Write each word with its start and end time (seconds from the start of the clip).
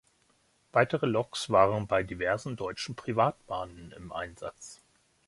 Weitere 0.71 1.05
Loks 1.05 1.51
waren 1.51 1.85
bei 1.85 2.01
diversen 2.01 2.55
deutschen 2.55 2.95
Privatbahnen 2.95 3.91
im 3.95 4.11
Einsatz. 4.11 4.81